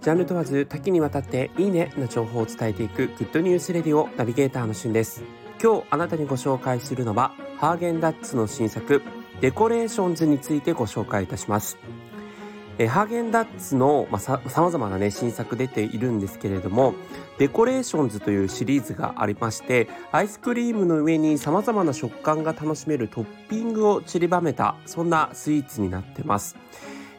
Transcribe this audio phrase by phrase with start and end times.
[0.00, 5.22] ジャンル問わず多岐にわたっていいねな情報を伝えていく Good News Radio ナビゲーターのしゅんです。
[5.62, 9.02] 今日あなたにご紹介するのはハーゲンダッツの新作
[9.42, 11.76] デコレーションズについてご紹介いたします。
[12.78, 16.94] えハーゲンダッツの、まあ、さまざまなね新作出ているんですけれども
[17.36, 26.56] デコレーションズというシリーズがありましてアイスクリームの上にさまざまな食感が楽しめるトッピングを散りばめたそんなスイーツになってます。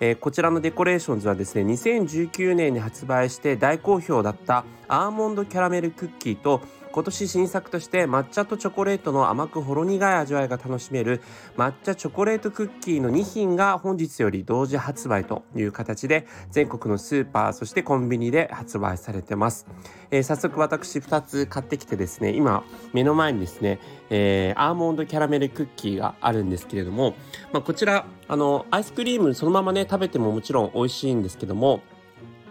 [0.00, 6.60] えー、こちらのデコレーションズはですね2019年に発売して大好評だったアーモンドキャラメルクッキーと
[6.96, 11.20] 今年新作として抹茶とチョコレートの甘くほろ苦い味わいが楽しめる
[11.54, 19.66] 抹茶チョコレートクッキーの2品が本日より同時発売という形で全国のスーパーそしてコンビニで発売されてます、
[20.10, 22.64] えー、早速私2つ買ってきてですね今
[22.94, 23.78] 目の前にですね、
[24.08, 27.14] えー、アーモンドキャラメルクッキーがあるんですけれども、
[27.52, 31.82] まあ、こちらあのアイスクリームそのままね食べてももちろん美味しいんですけども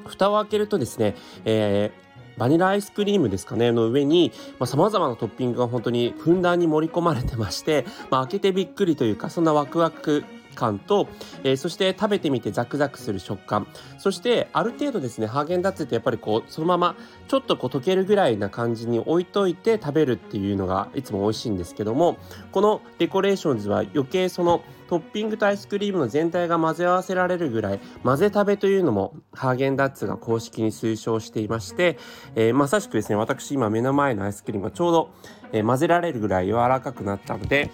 [0.06, 2.05] 蓋を開けるとですね、えー、
[2.38, 10.24] バニラアイスクリームですかね、の上に、まあ、様々なトッピングが本当にふんだんに盛り込まれてまして、まあ、開けてびっくりというか、そんなワクワク
[10.56, 11.08] 感と、
[11.44, 13.68] えー、そして食べてみてザクザクする食感。
[13.98, 16.96] そしてある程度ですねハーゲンダッツってやっぱりこうそのまま
[17.28, 22.18] ちょっとこう溶けるぐらいな感じに置いといて食べるっていうのがいつも美味しいんですけども
[22.52, 31.98] このデコレーションズは余計そのトッピングとアイスクリームの全体が混ぜ合わせられるぐらい混ぜ食べというのもハーゲンダッツが公式に推奨していまして、
[32.36, 35.10] えー、まさしくですね私今目の前のアイスクリームがちょうど、
[35.52, 37.72] えー、混ぜられるぐらい柔らかくなったので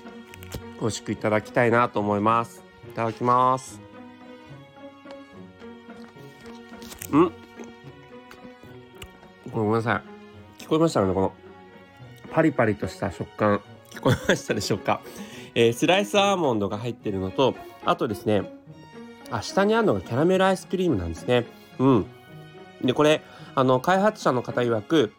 [0.80, 2.71] 美味しくいただきたいなと思います。
[2.92, 3.80] いただきます。
[7.16, 7.31] ん。
[9.52, 10.02] ごめんなさ
[10.59, 10.64] い。
[10.64, 11.34] 聞こえましたかねこの。
[12.31, 13.62] パリパリとした食感。
[13.92, 15.02] 聞こえましたでしょうか
[15.56, 18.44] えー、スライスアーモンドが入ってるのとあとですね
[19.30, 21.45] あ下にあるのがキャラメルアイスクリームなんですね。
[21.80, 22.06] うん。
[22.84, 23.22] でこれ
[23.56, 25.13] あの開発者の方曰く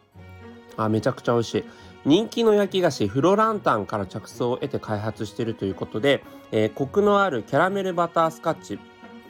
[0.76, 1.64] あめちゃくちゃ美味しい。
[2.04, 8.78] 人気の焼き菓子フロランタンから着想を得て開発しているということで、えー、コクのあるキャラメルバタースカッチ。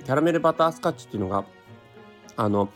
[0.04, 1.44] キャラメルバタースカッチっていうのが
[2.36, 2.70] あの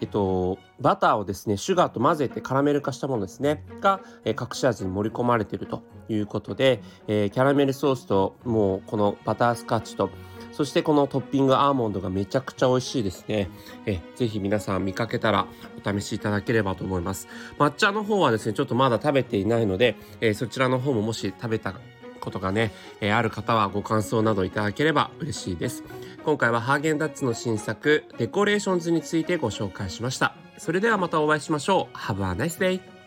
[0.00, 3.64] えっと、バターをですねシュガーと混ぜてカラメル化したものですね。
[3.80, 10.10] が、えー、隠し味に盛り込まれているということで、えー、キャラメルソースともうこのバタースカッチと
[10.58, 13.48] そしてこのトッピングアーモンドがめちゃくちゃ美味しいですね。
[13.86, 15.46] えぜひ皆さん見かけたら
[15.80, 17.28] お試しいただければと思います。
[17.60, 21.74] 抹茶の方はですね、ちょっとまだ食べていないので、えそちらの方ももし食べた
[22.18, 25.84] ことがね、えある方はご感想などいただければ嬉しいです。
[26.24, 30.34] 今回はハーゲンダッツの新作デコレーションズについてご紹介しました。
[30.56, 31.96] それではまたお会いしましょう。
[31.96, 32.97] Have a nice day!